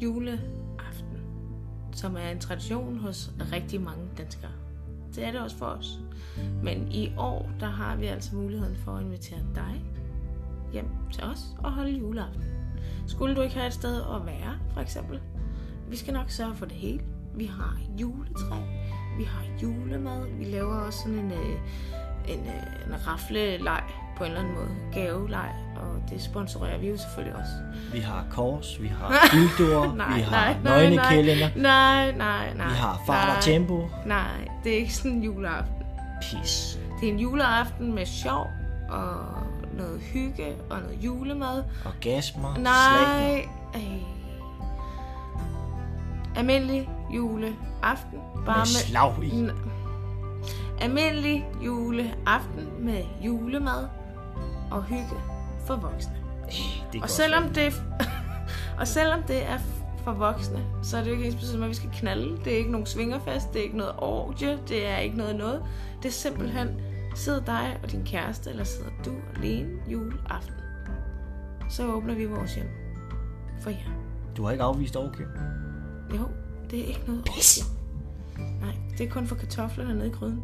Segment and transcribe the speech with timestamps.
[0.00, 1.18] Juleaften,
[1.92, 4.50] som er en tradition hos rigtig mange danskere.
[5.14, 5.98] Det er det også for os.
[6.62, 9.84] Men i år, der har vi altså muligheden for at invitere dig
[10.72, 12.44] hjem til os og holde juleaften.
[13.06, 15.20] Skulle du ikke have et sted at være, for eksempel?
[15.88, 17.00] Vi skal nok sørge for det hele.
[17.34, 18.56] Vi har juletræ,
[19.18, 21.58] vi har julemad, vi laver også sådan en, øh,
[22.28, 23.82] en, øh, en rafleleg
[24.16, 27.52] på en eller anden måde, gaveleg, og det sponsorerer vi jo selvfølgelig også.
[27.92, 32.68] Vi har kors, vi har bildoer, Nej, vi har nej, nej, nøgnekællinger, Nej, nej, nej.
[32.68, 33.88] vi har fart nej, og tempo.
[34.06, 35.74] Nej, det er ikke sådan en juleaften.
[36.22, 36.78] Pis.
[37.00, 38.46] Det er en juleaften med sjov
[38.88, 39.16] og
[39.78, 41.62] noget hygge og noget julemad.
[41.86, 42.62] Orgasmer, slag.
[42.64, 43.44] Nej.
[43.74, 44.00] Ej.
[46.36, 48.18] Almindelig juleaften.
[48.46, 49.28] Bare Med slag i.
[49.30, 49.52] N-
[50.80, 53.88] Almindelig juleaften med julemad
[54.70, 55.16] og hygge
[55.66, 56.16] for voksne.
[56.92, 57.82] Det Og selvom det,
[58.80, 59.58] og selvom det er
[60.04, 62.38] for voksne, så er det jo ikke ens med, at vi skal knalde.
[62.44, 65.62] Det er ikke nogen svingerfest, det er ikke noget orgie, det er ikke noget noget.
[66.02, 66.68] Det er simpelthen,
[67.14, 70.54] sidder dig og din kæreste, eller sidder du alene juleaften.
[71.70, 72.68] Så åbner vi vores hjem
[73.60, 73.92] for jer.
[74.36, 75.28] Du har ikke afvist overkøb.
[76.14, 76.28] Jo,
[76.70, 77.64] det er ikke noget orgie.
[78.60, 80.42] Nej, det er kun for kartoflerne nede i gryden.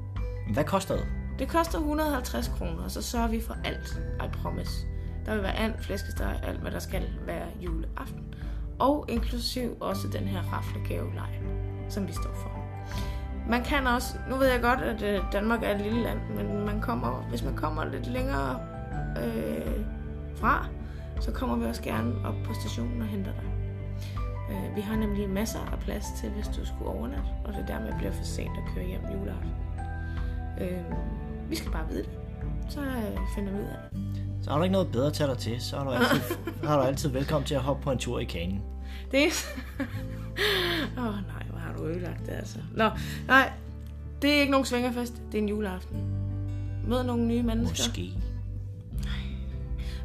[0.51, 1.07] Hvad koster det?
[1.39, 4.03] Det koster 150 kroner, og så sørger vi for alt.
[4.25, 4.87] I promise.
[5.27, 8.35] Der vil være and, flæskesteg, alt hvad der skal være juleaften.
[8.79, 11.41] Og inklusiv også den her raflegaveleg,
[11.89, 12.51] som vi står for.
[13.49, 16.67] Man kan også, nu ved jeg godt, at øh, Danmark er et lille land, men
[16.67, 18.61] man kommer, hvis man kommer lidt længere
[19.25, 19.85] øh,
[20.37, 20.67] fra,
[21.21, 23.53] så kommer vi også gerne op på stationen og henter dig.
[24.51, 27.93] Øh, vi har nemlig masser af plads til, hvis du skulle overnatte, og det dermed
[27.99, 29.51] bliver for sent at køre hjem juleaften.
[30.61, 30.83] Øh,
[31.51, 32.11] vi skal bare vide det.
[32.69, 34.01] Så øh, finder vi ud af det.
[34.43, 36.21] Så har du ikke noget bedre at tage dig til, så er du altid,
[36.63, 38.63] er du altid velkommen til at hoppe på en tur i kanen.
[39.11, 39.31] Det er...
[40.99, 42.59] Åh oh, nej, hvor har du ødelagt det altså.
[42.75, 42.91] Nå,
[43.27, 43.53] nej.
[44.23, 45.23] Det er ikke nogen svingerfest.
[45.33, 45.99] Det er en juleaften.
[46.87, 47.89] Mød nogle nye mennesker.
[47.89, 48.13] Måske.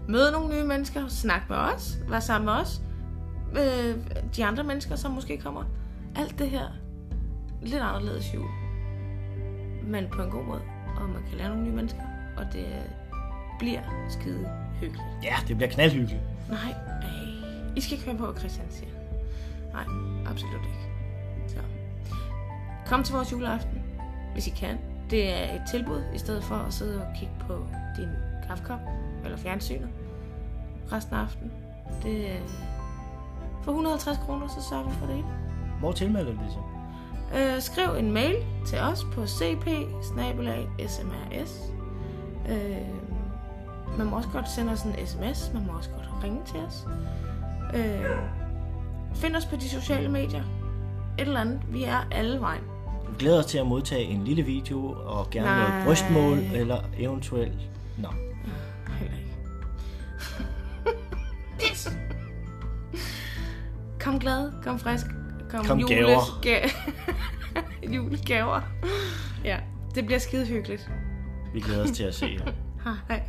[0.07, 1.07] Mød nogle nye mennesker.
[1.07, 1.97] Snak med os.
[2.09, 2.81] Vær sammen med os.
[3.51, 3.95] Øh,
[4.35, 5.63] de andre mennesker, som måske kommer.
[6.15, 6.67] Alt det her.
[7.61, 8.66] Lidt anderledes jul.
[9.87, 10.61] Men på en god måde.
[10.97, 12.01] Og man kan lære nogle nye mennesker.
[12.37, 12.65] Og det
[13.59, 14.49] bliver skide
[14.79, 15.05] hyggeligt.
[15.23, 16.21] Ja, det bliver knaldhyggeligt.
[16.49, 16.71] Nej,
[17.01, 17.09] ej.
[17.75, 18.91] I skal ikke høre på, hvad Christian siger.
[19.73, 19.85] Nej,
[20.31, 20.89] absolut ikke.
[21.47, 21.57] Så.
[22.85, 23.83] Kom til vores juleaften,
[24.33, 24.77] hvis I kan.
[25.09, 27.65] Det er et tilbud, i stedet for at sidde og kigge på
[27.97, 28.09] din
[28.47, 28.79] kaffekop
[29.23, 29.89] eller fjernsynet
[30.91, 31.51] resten af aftenen.
[32.03, 32.39] Det er
[33.63, 35.27] for 150 kroner, så sørger vi for det hele.
[35.79, 36.76] Hvor tilmelder du dig så?
[37.35, 39.67] Øh, skriv en mail til os på cp.
[42.49, 42.77] Øh,
[43.97, 45.53] man må også godt sende os en sms.
[45.53, 46.87] Man må også godt ringe til os.
[47.75, 48.05] Øh,
[49.15, 50.43] find os på de sociale medier.
[51.19, 51.61] Et eller andet.
[51.69, 52.63] Vi er alle vejen.
[53.09, 55.69] Vi glæder os til at modtage en lille video og gerne Nej.
[55.69, 57.57] noget brystmål eller eventuelt...
[57.97, 58.07] Nå,
[58.99, 59.37] Heller ikke.
[64.03, 65.05] kom glad, kom frisk,
[65.49, 66.19] kom, Kom jules- gaver.
[66.45, 68.61] Ga- julegaver.
[69.43, 69.57] Ja,
[69.95, 70.89] det bliver skide hyggeligt.
[71.53, 72.51] vi glæder os til at se jer.
[73.09, 73.21] Hej.